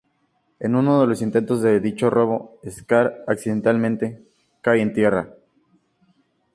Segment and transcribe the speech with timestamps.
[0.59, 4.23] En uno de los intentos de dicho robo, Scar, accidentalmente,
[4.63, 5.29] cae en Tierra.